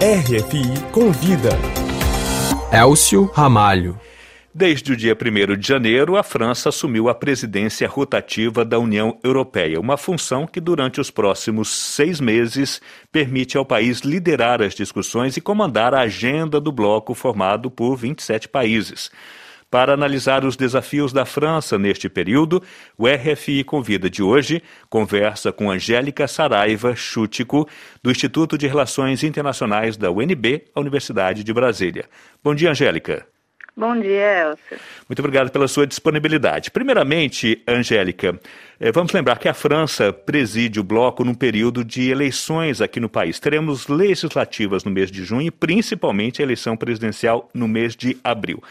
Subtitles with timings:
[0.00, 1.50] RFI Convida.
[2.72, 3.98] Elcio Ramalho.
[4.54, 9.80] Desde o dia 1 de janeiro, a França assumiu a presidência rotativa da União Europeia,
[9.80, 12.80] uma função que, durante os próximos seis meses,
[13.10, 18.48] permite ao país liderar as discussões e comandar a agenda do bloco formado por 27
[18.48, 19.10] países.
[19.70, 22.62] Para analisar os desafios da França neste período,
[22.96, 27.68] o RFI convida de hoje conversa com Angélica Saraiva Chútico,
[28.02, 32.06] do Instituto de Relações Internacionais da UNB, a Universidade de Brasília.
[32.42, 33.26] Bom dia, Angélica.
[33.76, 34.78] Bom dia, Elcio.
[35.08, 36.70] Muito obrigado pela sua disponibilidade.
[36.70, 38.40] Primeiramente, Angélica,
[38.80, 43.08] eh, vamos lembrar que a França preside o bloco num período de eleições aqui no
[43.08, 43.40] país.
[43.40, 48.62] Teremos legislativas no mês de junho e principalmente a eleição presidencial no mês de abril.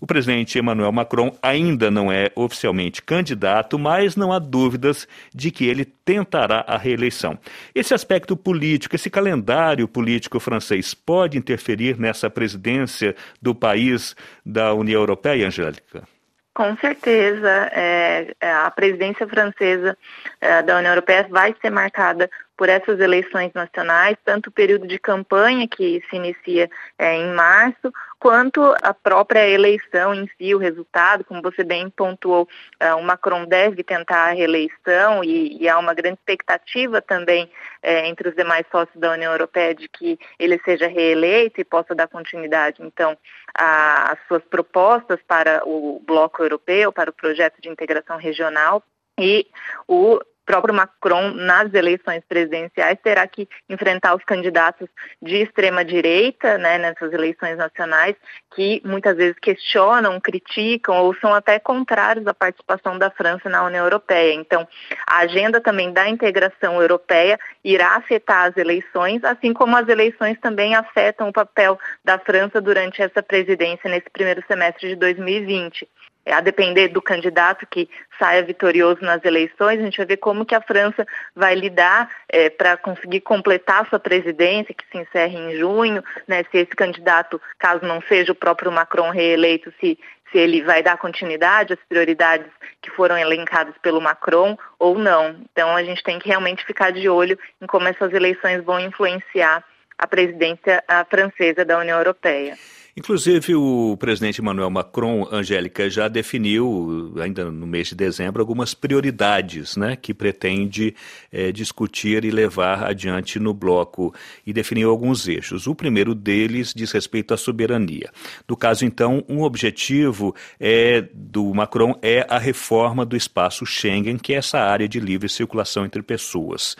[0.00, 5.64] O presidente Emmanuel Macron ainda não é oficialmente candidato, mas não há dúvidas de que
[5.64, 7.38] ele tentará a reeleição.
[7.74, 15.00] Esse aspecto político, esse calendário político francês, pode interferir nessa presidência do país da União
[15.00, 16.13] Europeia, Angélica?
[16.54, 19.98] Com certeza, é, é a presidência francesa
[20.40, 24.98] é, da União Europeia vai ser marcada por essas eleições nacionais, tanto o período de
[24.98, 27.92] campanha, que se inicia é, em março,
[28.24, 32.48] quanto a própria eleição em si, o resultado, como você bem pontuou,
[32.82, 37.50] uh, o Macron deve tentar a reeleição e, e há uma grande expectativa também
[37.82, 41.94] é, entre os demais sócios da União Europeia de que ele seja reeleito e possa
[41.94, 43.14] dar continuidade, então,
[43.54, 48.82] às suas propostas para o bloco europeu, para o projeto de integração regional
[49.18, 49.46] e
[49.86, 54.88] o próprio Macron, nas eleições presidenciais, terá que enfrentar os candidatos
[55.20, 58.14] de extrema-direita, né, nessas eleições nacionais,
[58.54, 63.84] que muitas vezes questionam, criticam ou são até contrários à participação da França na União
[63.84, 64.34] Europeia.
[64.34, 64.66] Então,
[65.06, 70.74] a agenda também da integração europeia irá afetar as eleições, assim como as eleições também
[70.74, 75.88] afetam o papel da França durante essa presidência nesse primeiro semestre de 2020
[76.26, 80.54] a depender do candidato que saia vitorioso nas eleições, a gente vai ver como que
[80.54, 86.02] a França vai lidar é, para conseguir completar sua presidência, que se encerra em junho,
[86.26, 89.98] né, se esse candidato, caso não seja o próprio Macron reeleito, se,
[90.30, 95.36] se ele vai dar continuidade às prioridades que foram elencadas pelo Macron ou não.
[95.52, 99.64] Então a gente tem que realmente ficar de olho em como essas eleições vão influenciar
[99.98, 102.56] a presidência francesa da União Europeia.
[102.96, 109.76] Inclusive, o presidente Emmanuel Macron, Angélica, já definiu, ainda no mês de dezembro, algumas prioridades
[109.76, 110.94] né, que pretende
[111.32, 114.14] é, discutir e levar adiante no bloco
[114.46, 115.66] e definiu alguns eixos.
[115.66, 118.12] O primeiro deles diz respeito à soberania.
[118.48, 124.34] No caso, então, um objetivo é, do Macron é a reforma do espaço Schengen, que
[124.34, 126.76] é essa área de livre circulação entre pessoas.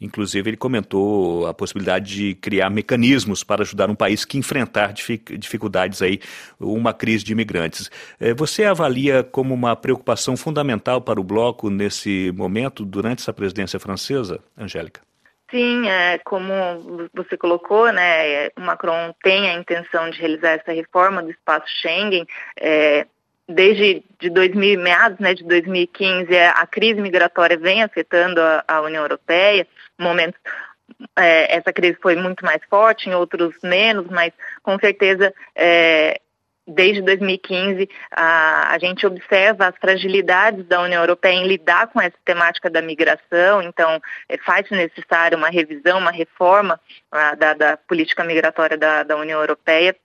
[0.00, 6.00] Inclusive, ele comentou a possibilidade de criar mecanismos para ajudar um país que enfrentar dificuldades
[6.02, 6.20] aí,
[6.60, 7.90] uma crise de imigrantes.
[8.20, 13.80] Eh, você avalia como uma preocupação fundamental para o bloco nesse momento, durante essa presidência
[13.80, 15.00] francesa, Angélica?
[15.50, 16.52] Sim, é, como
[17.14, 22.26] você colocou, né, o Macron tem a intenção de realizar essa reforma do espaço Schengen.
[22.60, 23.06] É,
[23.48, 28.80] desde de 2000, meados né, de 2015, é, a crise migratória vem afetando a, a
[28.82, 29.66] União Europeia,
[29.98, 30.38] momentos
[31.16, 34.32] é, essa crise foi muito mais forte, em outros menos, mas
[34.62, 36.20] com certeza é,
[36.66, 42.16] desde 2015 a, a, gente observa as fragilidades da União Europeia em lidar com essa
[42.24, 46.78] temática da migração, então é, faz necessário uma revisão, uma reforma
[47.10, 49.96] a, da, da, política migratória da, da União Europeia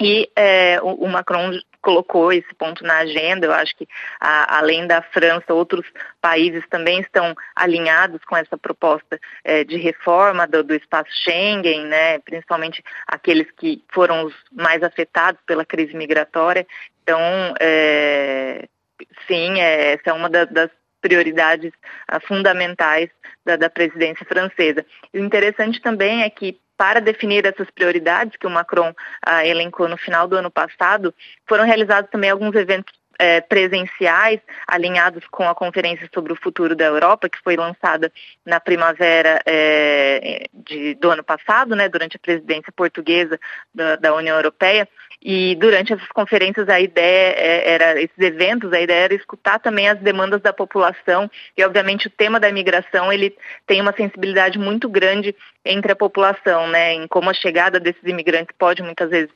[0.00, 1.50] e é, o, Macron
[1.80, 3.46] colocou esse ponto na agenda.
[3.46, 3.88] Eu acho que,
[4.20, 5.84] a, além da França, outros
[6.20, 12.18] países também estão alinhados com essa proposta é, de reforma do, do, espaço Schengen, né,
[12.20, 16.66] principalmente aqueles que foram os mais afetados pela crise migratória.
[17.02, 17.20] Então,
[17.60, 18.68] é,
[19.26, 20.70] sim, é, essa é uma da, das
[21.00, 21.72] prioridades
[22.12, 23.08] uh, fundamentais
[23.44, 24.84] da, da presidência francesa.
[25.12, 29.98] O interessante também é que para definir essas prioridades que o Macron ah, elencou no
[29.98, 31.12] final do ano passado,
[31.44, 36.84] foram realizados também alguns eventos é, presenciais alinhados com a Conferência sobre o Futuro da
[36.84, 38.12] Europa, que foi lançada
[38.46, 43.38] na primavera é, de, do ano passado, né, durante a presidência portuguesa
[43.74, 44.88] da, da União Europeia.
[45.20, 49.88] E durante essas conferências a ideia é, era, esses eventos, a ideia era escutar também
[49.88, 53.36] as demandas da população e obviamente o tema da imigração ele
[53.66, 55.34] tem uma sensibilidade muito grande
[55.64, 59.30] entre a população, né, em como a chegada desses imigrantes pode muitas vezes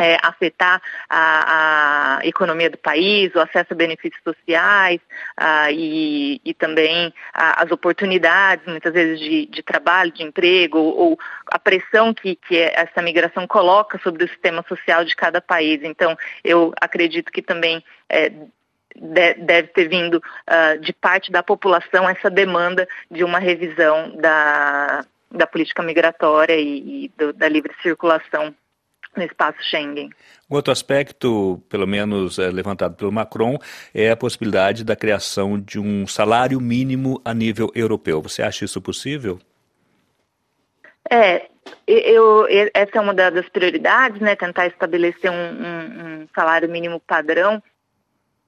[0.00, 0.80] é, afetar
[1.10, 4.98] a, a, economia do país, o acesso a benefícios sociais
[5.36, 10.96] a, e, e, também a, as oportunidades, muitas vezes, de, de trabalho, de emprego, ou,
[10.96, 15.80] ou a pressão que, que essa migração coloca sobre o sistema social de cada país.
[15.82, 18.32] Então, eu acredito que também é,
[18.96, 25.46] deve ter vindo uh, de parte da população essa demanda de uma revisão da, da
[25.46, 28.54] política migratória e, e do, da livre circulação
[29.16, 30.10] no espaço Schengen.
[30.50, 33.58] Um outro aspecto, pelo menos é, levantado pelo Macron,
[33.94, 38.22] é a possibilidade da criação de um salário mínimo a nível europeu.
[38.22, 39.38] Você acha isso possível?
[41.10, 41.48] É,
[41.86, 44.36] eu, essa é uma das prioridades, né?
[44.36, 47.62] Tentar estabelecer um, um, um salário mínimo padrão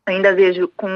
[0.06, 0.88] ainda vejo com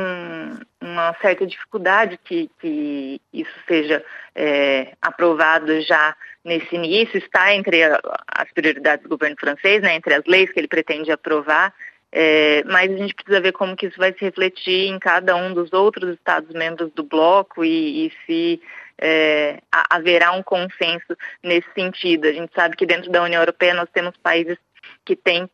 [0.87, 4.05] uma certa dificuldade que, que isso seja
[4.35, 10.25] é, aprovado já nesse início, está entre as prioridades do governo francês, né, entre as
[10.27, 11.75] leis que ele pretende aprovar,
[12.13, 15.53] é, mas a gente precisa ver como que isso vai se refletir em cada um
[15.53, 18.63] dos outros Estados membros do bloco e, e se
[18.99, 19.61] é,
[19.91, 22.27] haverá um consenso nesse sentido.
[22.27, 24.57] A gente sabe que dentro da União Europeia nós temos países
[25.05, 25.51] que têm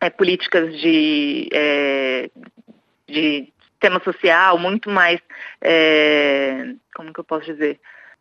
[0.00, 2.30] é, políticas de, é,
[3.08, 3.51] de
[3.82, 5.20] tema social muito mais,
[5.60, 7.80] é, como que eu posso dizer,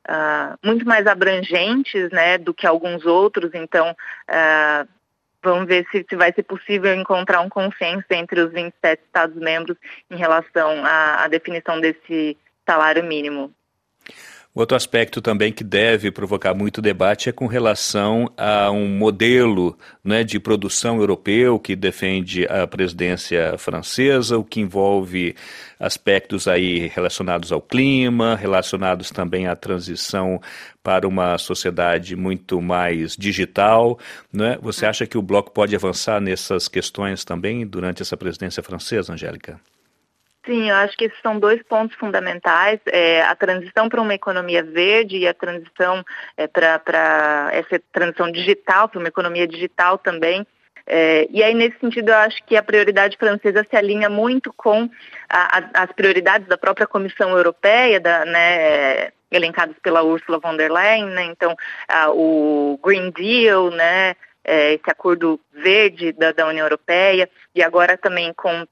[0.09, 3.51] uh, muito mais abrangentes, né, do que alguns outros.
[3.53, 4.89] Então, uh,
[5.41, 9.77] vamos ver se, se, vai ser possível encontrar um consenso entre os 27 Estados-membros
[10.09, 12.35] em relação à, à definição desse
[12.65, 13.53] salário mínimo.
[14.53, 20.25] Outro aspecto também que deve provocar muito debate é com relação a um modelo né,
[20.25, 25.35] de produção europeu que defende a presidência francesa, o que envolve
[25.79, 30.41] aspectos aí relacionados ao clima, relacionados também à transição
[30.83, 33.97] para uma sociedade muito mais digital.
[34.33, 34.57] Né?
[34.61, 39.61] Você acha que o bloco pode avançar nessas questões também durante essa presidência francesa, Angélica?
[40.43, 44.63] Sim, eu acho que esses são dois pontos fundamentais, é, a transição para uma economia
[44.63, 46.03] verde e a transição
[46.35, 50.45] é, para essa transição digital, para uma economia digital também.
[50.87, 54.89] É, e aí, nesse sentido, eu acho que a prioridade francesa se alinha muito com
[55.29, 60.71] a, a, as prioridades da própria Comissão Europeia, da, né, elencadas pela Ursula von der
[60.71, 61.55] Leyen, né, então
[61.87, 67.95] a, o Green Deal, né, é, esse acordo verde da, da União Europeia, e agora
[67.95, 68.65] também com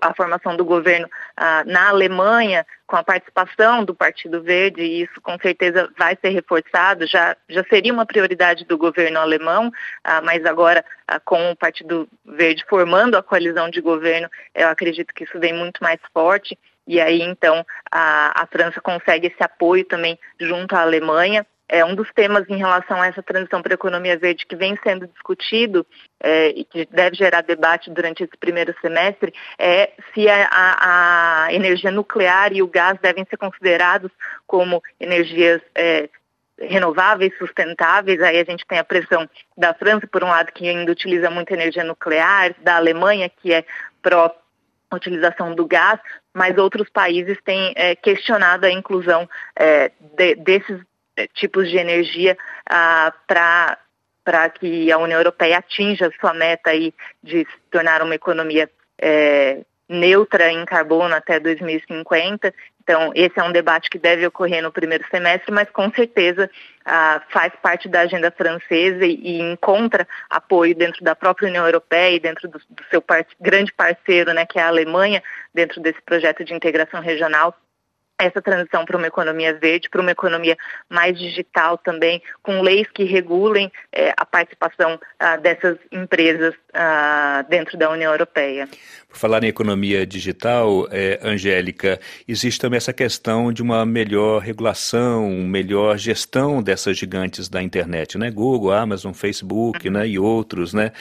[0.00, 5.20] a formação do governo ah, na Alemanha com a participação do Partido Verde e isso
[5.20, 9.72] com certeza vai ser reforçado já já seria uma prioridade do governo alemão
[10.04, 15.12] ah, mas agora ah, com o Partido Verde formando a coalizão de governo eu acredito
[15.12, 19.84] que isso vem muito mais forte e aí então a, a França consegue esse apoio
[19.84, 23.74] também junto à Alemanha é, um dos temas em relação a essa transição para a
[23.74, 25.86] economia verde que vem sendo discutido
[26.20, 31.52] é, e que deve gerar debate durante esse primeiro semestre é se a, a, a
[31.52, 34.10] energia nuclear e o gás devem ser considerados
[34.46, 36.08] como energias é,
[36.58, 38.20] renováveis, sustentáveis.
[38.22, 41.54] Aí a gente tem a pressão da França, por um lado, que ainda utiliza muita
[41.54, 43.64] energia nuclear, da Alemanha, que é
[44.00, 44.34] pró
[44.94, 46.00] utilização do gás,
[46.32, 49.28] mas outros países têm é, questionado a inclusão
[49.58, 50.80] é, de, desses
[51.34, 52.36] tipos de energia
[52.68, 53.78] ah, para
[54.24, 56.92] para que a União Europeia atinja sua meta aí
[57.22, 58.68] de se tornar uma economia
[59.00, 62.52] é, neutra em carbono até 2050.
[62.82, 66.50] Então, esse é um debate que deve ocorrer no primeiro semestre, mas com certeza
[66.84, 72.16] ah, faz parte da agenda francesa e, e, encontra apoio dentro da própria União Europeia
[72.16, 73.02] e dentro do, do seu
[73.40, 75.22] grande parceiro, né, que é a Alemanha,
[75.54, 77.54] dentro desse projeto de integração regional
[78.18, 80.56] essa transição para uma economia verde, para uma economia
[80.88, 87.76] mais digital também, com leis que regulem é, a participação ah, dessas empresas ah, dentro
[87.76, 88.68] da União Europeia.
[89.08, 95.30] Por falar em economia digital, é, Angélica, existe também essa questão de uma melhor regulação,
[95.30, 98.30] melhor gestão dessas gigantes da internet, né?
[98.30, 100.06] Google, Amazon, Facebook, né?
[100.08, 100.92] E outros, né?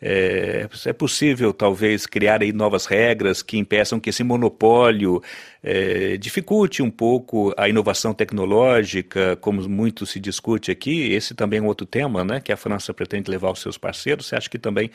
[0.00, 5.20] É, é, possível, talvez, criar aí novas regras que impeçam que esse monopólio
[5.70, 11.12] é, dificulte um pouco a inovação tecnológica, como muito se discute aqui.
[11.12, 12.40] Esse também é um outro tema, né?
[12.40, 14.26] Que a França pretende levar aos seus parceiros.
[14.26, 14.90] Você acha que também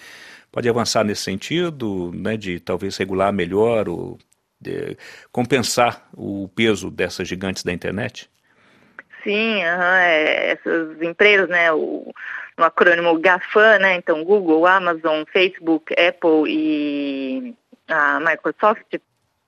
[0.51, 2.35] pode avançar nesse sentido, né?
[2.35, 4.17] De talvez regular melhor ou
[5.31, 8.27] compensar o peso dessas gigantes da internet?
[9.23, 11.71] Sim, uhum, é, essas empresas, né?
[11.71, 12.11] O,
[12.57, 13.93] no acrônimo GAFAM, né?
[13.93, 17.53] Então, Google, Amazon, Facebook, Apple e
[17.87, 18.95] a Microsoft.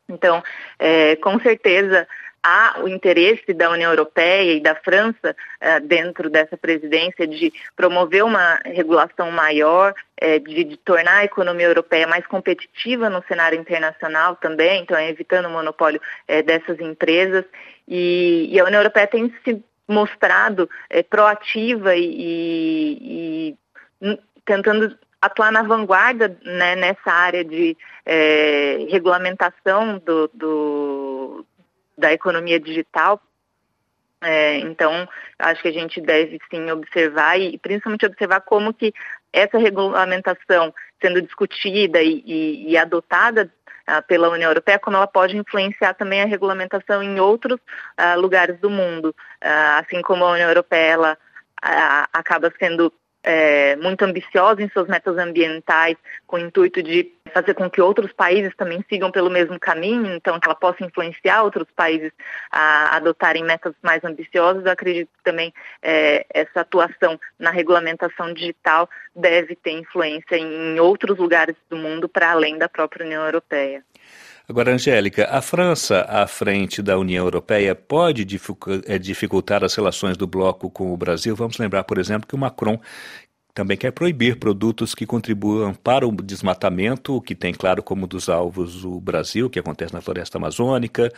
[0.07, 0.43] Então,
[0.77, 2.07] é, com certeza,
[2.45, 8.23] há o interesse da União Europeia e da França eh, dentro dessa presidência de promover
[8.23, 14.35] uma regulação maior, eh, de, de, tornar a economia europeia mais competitiva no cenário internacional
[14.35, 17.43] também, então evitando o monopólio eh, dessas empresas.
[17.87, 20.69] E, e, a União Europeia tem se mostrado
[21.09, 23.57] proativa e, e,
[24.01, 27.77] e tentando atuar na vanguarda né, nessa área de
[28.89, 31.45] regulamentação do, do
[31.97, 33.21] da economia digital.
[34.21, 38.93] É, então, acho que a gente deve sim observar e principalmente observar como que
[39.31, 43.51] essa regulamentação sendo discutida e, e, e adotada
[43.87, 48.59] uh, pela União Europeia, como ela pode influenciar também a regulamentação em outros uh, lugares
[48.59, 49.09] do mundo.
[49.43, 51.17] Uh, assim como a União Europeia ela,
[52.13, 52.91] acaba sendo
[53.25, 58.13] é, muito ambiciosa em suas metas ambientais, com o intuito de fazer com que outros
[58.13, 62.11] países também sigam pelo mesmo caminho, então que ela possa influenciar outros países
[62.51, 64.63] a adotarem metas mais ambiciosas.
[64.63, 65.51] Eu acredito que também
[65.81, 72.31] é, essa atuação na regulamentação digital deve ter influência em outros lugares do mundo para
[72.31, 73.83] além da própria União Europeia.
[74.47, 78.27] Agora, Angélica, a França à frente da União Europeia pode
[78.85, 81.35] eh, dificultar as relações do bloco com o Brasil?
[81.35, 82.79] Vamos lembrar, por exemplo, que o Macron
[83.55, 88.83] também quer proibir produtos que contribuam para o desmatamento, que tem, claro, como dos alvos
[88.83, 91.09] o Brasil, que acontece na floresta amazônica.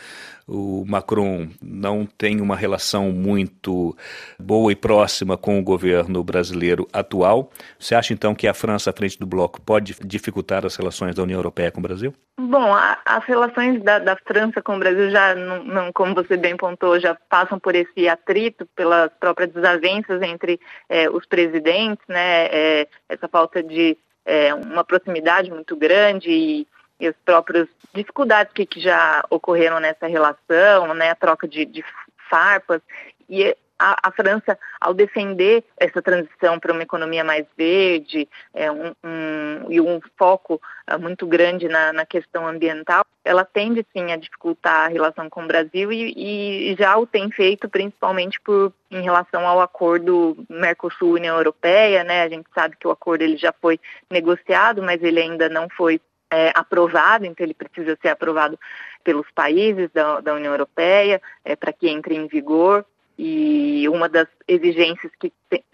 [0.46, 3.94] O Macron não tem uma relação muito
[4.38, 7.50] boa e próxima com o governo brasileiro atual.
[7.76, 11.24] Você acha, então, que a França, à frente do bloco, pode dificultar as relações da
[11.24, 12.14] União Europeia com o Brasil?
[12.40, 16.36] Bom, a, as relações da, da, França com o Brasil já, não, não, como você
[16.36, 22.27] bem pontuou, já passam por esse atrito, pelas próprias desavenças entre eh, os presidentes, né?
[22.28, 26.66] É, essa falta de é, uma proximidade muito grande e,
[27.00, 31.84] e as próprias dificuldades que, que, já ocorreram nessa relação, né, a troca de, de
[32.28, 32.82] farpas.
[33.28, 38.92] E a, a, França, ao defender essa transição para uma economia mais verde é, um,
[39.04, 44.16] um, e um foco uh, muito grande na, na, questão ambiental, ela tende sim a
[44.16, 49.02] dificultar a relação com o Brasil e, e já o tem feito principalmente por, em
[49.02, 52.22] relação ao acordo Mercosul-União Europeia, né?
[52.22, 53.78] A gente sabe que o acordo ele já foi
[54.10, 58.58] negociado, mas ele ainda não foi é, aprovado, então ele precisa ser aprovado
[59.02, 62.84] pelos países da, da União Europeia é, para que entre em vigor.
[63.18, 65.32] E uma das exigências que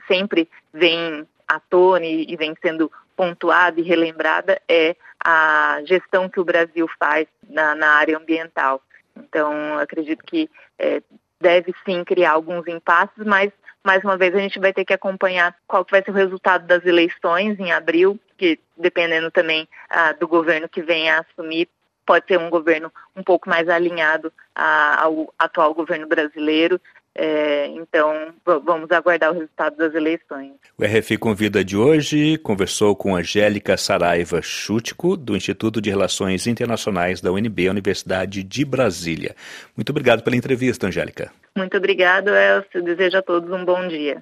[0.08, 6.44] sempre vem à tona e vem sendo pontuada e relembrada é a gestão que o
[6.44, 8.82] Brasil faz na, na área ambiental.
[9.16, 11.02] Então, acredito que é,
[11.40, 15.54] deve sim criar alguns impasses, mas mais uma vez a gente vai ter que acompanhar
[15.66, 20.68] qual vai ser o resultado das eleições em abril, que dependendo também ah, do governo
[20.68, 21.68] que venha a assumir,
[22.06, 26.80] pode ser um governo um pouco mais alinhado ao atual governo brasileiro.
[27.16, 30.52] É, então, vamos aguardar o resultado das eleições.
[30.76, 37.20] O RFI Convida de hoje conversou com Angélica Saraiva Chútico, do Instituto de Relações Internacionais
[37.20, 39.36] da UNB, Universidade de Brasília.
[39.76, 41.30] Muito obrigado pela entrevista, Angélica.
[41.56, 42.82] Muito obrigado, Elcio.
[42.82, 44.20] Desejo a todos um bom dia.